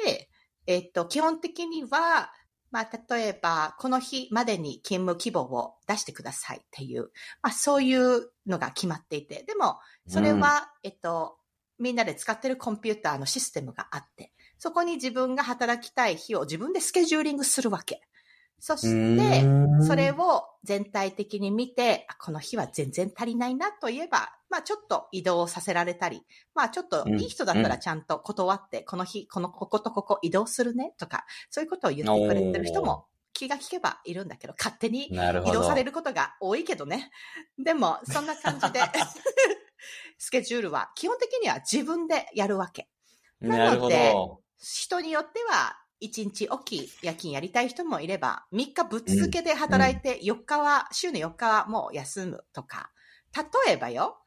[0.07, 0.31] で、
[0.66, 2.33] えっと、基本的には、
[2.70, 7.11] まあ、例えば、この日までに勤務希望を出してくださいっていう、
[7.42, 9.77] まあ、そういうのが決まっていて、でも、
[10.09, 11.37] それは、えっと、
[11.79, 18.01] みんなで使ってるコンピューターのシステムがあって、そこに自分が働きたい日を自分でスケジューリングするわけ。
[18.66, 19.44] そして、
[19.87, 26.22] それを全体的に見て、あこの日は全然足りないなといえば、まあちょっと移動させられたり、
[26.55, 35.09] まあちょっといい人だったらちゃんと断って、この日、この、こことここ移動するねとか、そういうことを言ってくれてる人も気が利けばいるんだけど、勝手に。
[35.09, 37.11] 移動されることが多いけどね。
[37.62, 38.81] でも、そんな感じで、
[40.16, 42.88] スケジュールは基本的には自分でやるわけ。
[43.40, 44.40] なのど。
[44.57, 52.90] 人によっては、1日おき夜勤やりたい人もいれば、3日ぶっ続けで働いて、4日は、週の4日はもう休むとか。
[53.66, 54.18] 例えばよ、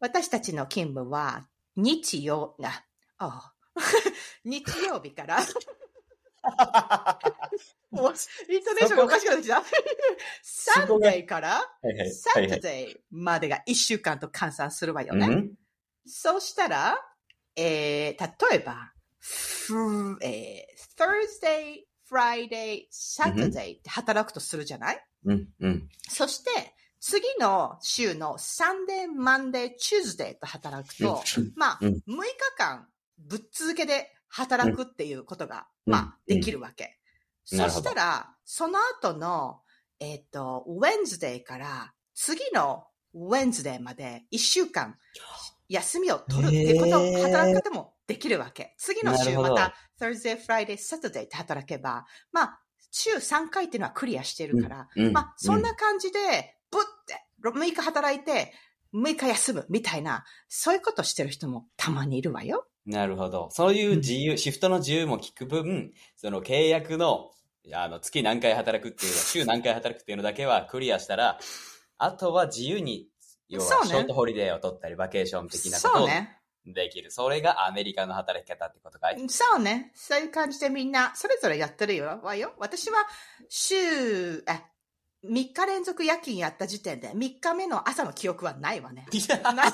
[0.00, 2.84] 私たちの勤務は、日曜、あ、
[3.18, 3.52] あ
[4.44, 5.38] 日曜日から、
[7.90, 8.14] もう、
[8.52, 9.62] イントネーションがおかしくなってきた。
[10.42, 11.60] サンデーから、
[12.12, 12.60] サはいはい。
[12.60, 15.26] タデーまでが1週間と換算するわよね。
[15.26, 15.54] うん。
[16.06, 16.98] そうしたら、
[17.56, 18.93] えー、例えば、ふ
[20.20, 25.04] えー、Thursday, Friday, Saturday って働くとするじゃない？
[25.24, 25.88] うんうん。
[26.08, 31.22] そして、次の週の Sunday, Monday, Tuesday と働くと、
[31.56, 31.88] まあ、うん。
[31.88, 32.02] 6日
[32.56, 32.86] 間
[33.18, 35.92] ぶっ続けで働くっていうことが、うん。
[35.92, 36.98] まあ、うんできるわけ。
[37.44, 39.60] そしたら、その後の、
[40.00, 42.84] えっ、と、Wednesday から次の
[43.14, 44.96] Wednesday まで1週間
[45.68, 48.74] 休みを取るっていうこと働く方もできるわけ。
[48.78, 56.18] 次の週また Thursday, Friday, Saturday って働けば、まあ、週3回っていうのはクリアしてるから、うんまあ、そんな感じで、
[56.70, 58.52] ぶって、6日働いて、
[58.94, 62.66] 6日休むみたいな、そういうことしてる人もたまにいるわよ。
[62.86, 63.48] なるほど。
[63.50, 67.30] そういう自由、シフトの自由も聞く分、その契約の、
[67.72, 71.38] あの、月何回働くっていうの、 週何回働くっていうのだけはクリアしたら、
[71.98, 73.08] あとは自由に、
[73.48, 76.38] 要はショートホリデーを取ったり、バケーション的なことをそうね。
[76.66, 77.10] できる。
[77.10, 79.28] それがアメリカの働き方ってことかい？
[79.28, 79.92] そうね。
[79.94, 82.20] そういう感じでみんな、それぞれやってるよ。
[82.22, 82.54] わよ。
[82.58, 83.06] 私は、
[83.48, 84.62] 週、あ、
[85.24, 89.06] 3日連続夜勤やった時点で、3日目の朝の記憶はないわね。
[89.54, 89.64] な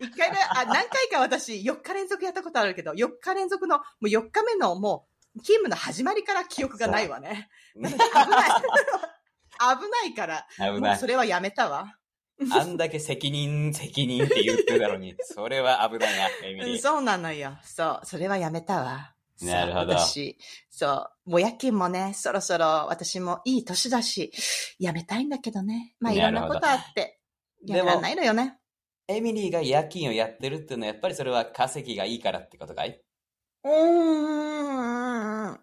[0.00, 7.50] 一回目、あ、何回か私、4日連続やったことあるけど、4日連続の、もう4日目のもう、勤務の始まりから記憶がないわね。
[7.74, 7.94] 危ない。
[7.94, 11.06] 危ないから、危ないそ。
[11.06, 11.96] れはやめたわ。
[12.52, 16.80] あんだけ責任、責任って言ってたのに、 それは危ないな、エミリー。
[16.80, 17.58] そうなのよ。
[17.62, 18.06] そう。
[18.06, 19.14] それはやめたわ。
[19.42, 20.38] なるほどそう私、
[20.70, 21.30] そう。
[21.30, 24.32] もう夜勤もね、そろそろ私もいい年だし、
[24.78, 25.94] やめたいんだけどね。
[25.98, 27.20] まあいろんなことあって、
[27.66, 28.58] やめられないのよね。
[29.08, 33.02] エミリーが夜勤をやってるっていうのは、やっぱりそれは稼ぎがいいからってことかい？
[33.64, 35.60] うーん。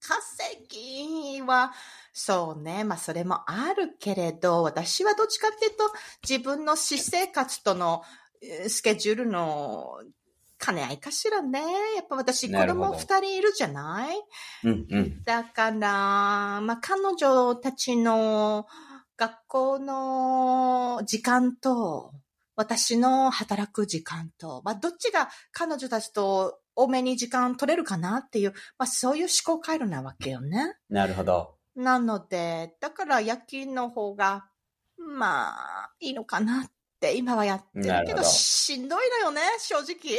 [0.00, 1.72] 稼ぎは、
[2.18, 2.82] そうね。
[2.82, 5.92] まあ、それもあるけれど、私はどっちかっていうと、
[6.26, 8.02] 自分の私生活との
[8.40, 9.98] えースケジュールの
[10.58, 11.60] 兼ね合いかしらね。
[11.94, 14.16] やっぱ私、子供二人いるじゃない？
[14.64, 15.22] うんうん。
[15.24, 18.66] だから、まあ、彼女たちの
[19.18, 22.14] 学校の時間と、
[22.54, 30.76] 私の働く時間と、まあ、どっちが彼女たちと多めに時間取れるかなっていう、まあ、そういう思考回路なわけよね。
[30.88, 31.55] なるほど。
[31.76, 34.46] なので、だから夜勤の方が、
[34.96, 40.18] まあ、いいのかなって今はやってるけど、どしんどいのよね、正直。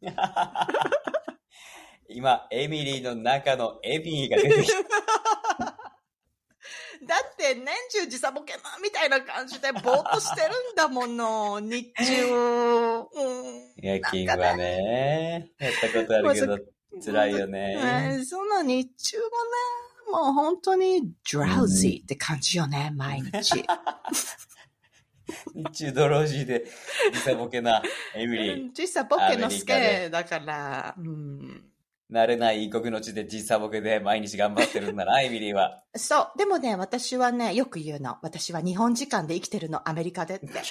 [2.08, 4.76] 今、エミリーの中のエミーが出てきた。
[7.06, 12.26] だって年中時差ボケなみたいな感じでぼーっとしてるんだもの、日中。
[12.32, 16.58] うん夜勤はね、やったことあるけど、
[17.04, 17.76] 辛いよね。
[18.18, 19.30] ねその日中がね、
[20.10, 23.64] もう本当に drowsy って感じよね、毎日。
[25.54, 26.64] 日中ドロージーで、
[27.12, 27.82] 時差ボケな
[28.14, 28.72] エミリー。
[28.72, 31.64] 時差ボケのスケだから、うん
[32.10, 35.82] 慣れない異国の地で時差ボケで毎日頑張ってるんだな、 エミリーは。
[35.96, 36.38] そう。
[36.38, 38.18] でもね、私はね、よく言うの。
[38.22, 40.46] 私は日本時間で生きてるの、アメリカでって。
[40.46, 40.62] 確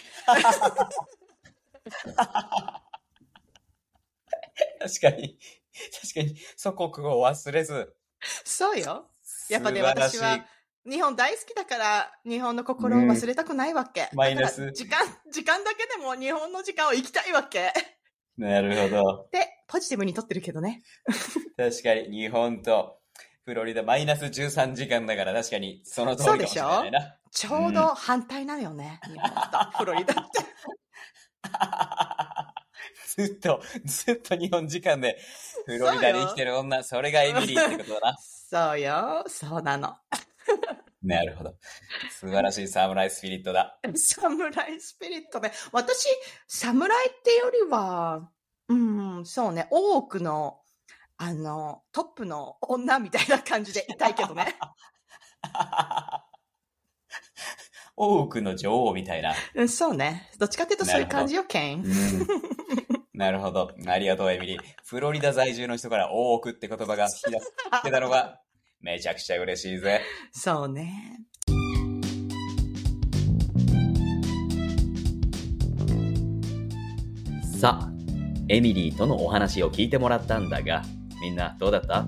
[5.02, 5.38] かに、
[6.02, 7.94] 確かに、祖国を忘れず。
[8.46, 9.10] そうよ。
[9.50, 10.46] やっぱね、私は
[10.88, 14.10] 日本大好きだから、日本の心を忘れたくないわけ。
[14.14, 15.00] マイナス時間、
[15.32, 17.74] 時間だけでも日本の時間を生きたいわけ。
[18.38, 19.30] なるほど。
[19.32, 20.84] で、ポジティブにとってるけどね。
[21.58, 23.00] 確かに、日本と
[23.46, 27.16] フロリダマイナス13時間だから確かにその通りかもしれないな。
[27.32, 29.00] ちょうど反対なのよね。
[29.04, 30.32] 日本とフロリダって。
[33.24, 35.18] ずっと、ずっと日本時間で
[35.66, 38.18] フロリダで生きてる女、それがエミリーってことだな。
[38.56, 39.26] そうよ。
[39.28, 39.98] そうなの。
[41.04, 41.56] なるほど。
[42.10, 43.78] 素晴らしいサムライスピリットだ。
[43.96, 45.52] サムライスピリットね。
[45.74, 46.08] 私、
[46.48, 48.32] サムライってよりは、
[48.70, 50.62] うん、そうね、多くの、
[51.18, 54.56] あの、トップの女みたいな感じで いたいけどね。
[57.98, 59.34] 多くの女王みたいな。
[59.54, 60.32] うんそうね。
[60.40, 61.84] どっちかっていうとそういう感じよ、ケン。
[61.84, 62.28] うん。
[63.16, 63.72] なるほど。
[63.88, 64.62] ありがとう、エミリー。
[64.84, 67.40] フロリダ在住の人から多くって言葉が引き出
[67.84, 68.42] せたのが、
[68.86, 70.00] めちゃくちゃ嬉しいぜ。
[70.32, 71.18] そうね。
[77.60, 77.90] さあ、
[78.48, 80.84] エミリーとのお話を聞いてもらったんだが、
[81.20, 82.06] みんなどうだった？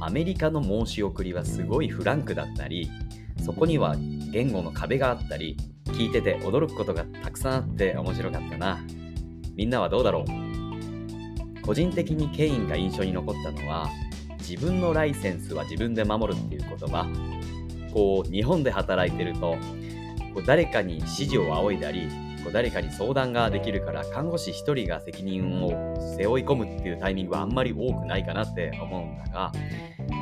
[0.00, 2.90] アメリカの申し送りはすごいフランクだったり、
[3.44, 3.94] そこには
[4.32, 8.84] 言語の壁があったり、聞いてて驚くことがたくさんあって面白かったな。
[9.54, 11.62] みんなはどうだろう？
[11.62, 13.88] 個人的にケインが印象に残ったのは、
[14.48, 17.06] 自分のライセンスは自分で守るっていう言葉。
[17.92, 19.56] こう、日本で働いてると、
[20.34, 22.08] こう誰かに指示を仰いだり、
[22.42, 29.52] こう誰かに相談ができるから看護師一人が責任を背負い込むっていうタイミングはあんまり多くないかなって思うんだが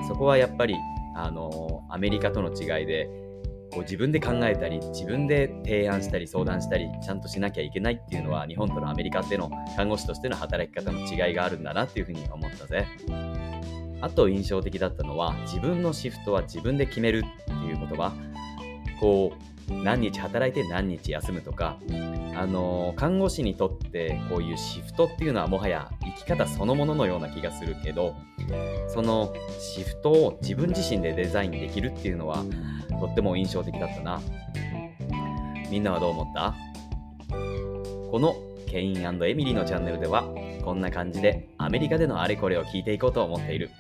[0.07, 0.77] そこはやっぱり
[1.17, 3.09] あのアメリカとの違いで
[3.73, 12.87] こう自分で考えたり自分で提案したり相談したりちゃんとしなきゃいけないっていうのは日本とのアメリカでの看護師としての働き方の違いがあるんだなっていうふうに思ったぜ
[14.01, 18.13] あと印象的だったのは自分のシフトは自分で決めるっていう言葉。
[19.01, 21.79] こう何日働いて何日休むとか
[22.35, 28.17] あの看護師にとってこういうシフトっていうのはもはや生き方そのもののような気がするけど
[28.89, 32.45] そのシフトを自分自身でデザインできるっていうのは
[32.99, 34.21] とっても印象的だったな。
[35.71, 36.55] みんなはどう思った？
[38.11, 38.35] この
[38.67, 40.25] ケインエミリーのチャンネルでは
[40.61, 43.71] こんな感じでアメリカでのあれこれを聞いていこうと思っている。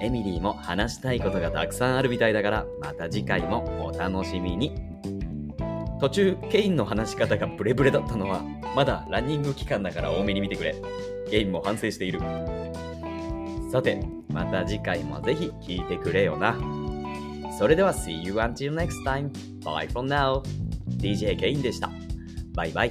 [0.00, 4.74] エミリーも話したいことがたくさんあるみたいだからまた次回もお楽しみに。
[6.00, 8.42] 途中ケインの話し方がブレブレだったのは
[8.76, 10.74] まだランニング期間だから多めに見てくれ。
[11.28, 12.20] ケインも反省している。
[13.70, 16.56] さてまた次回もぜひ聞いてくれよな。
[17.58, 19.30] それでは See you until next time.
[19.62, 20.42] Bye from now.
[20.98, 21.90] DJ ケインでした。
[22.54, 22.90] バイバイ